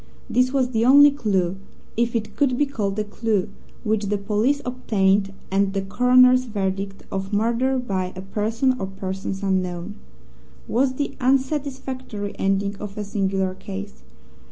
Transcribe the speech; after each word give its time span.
This 0.27 0.51
was 0.51 0.71
the 0.71 0.83
only 0.83 1.11
clue, 1.11 1.57
if 1.95 2.15
it 2.15 2.35
could 2.35 2.57
be 2.57 2.65
called 2.65 2.97
a 2.97 3.03
clue, 3.03 3.49
which 3.83 4.05
the 4.07 4.17
police 4.17 4.59
obtained, 4.65 5.31
and 5.51 5.73
the 5.73 5.81
coroner's 5.83 6.45
verdict 6.45 7.03
of 7.11 7.31
"Murder 7.31 7.77
by 7.77 8.11
a 8.15 8.21
person 8.23 8.75
or 8.79 8.87
persons 8.87 9.43
unknown" 9.43 9.93
was 10.67 10.93
the 10.95 11.13
unsatisfactory 11.21 12.33
ending 12.39 12.75
of 12.77 12.97
a 12.97 13.03
singular 13.03 13.53
case. 13.53 14.01